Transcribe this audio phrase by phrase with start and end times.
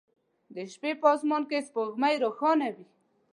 [0.53, 2.85] د شپې په اسمان کې سپوږمۍ روښانه وي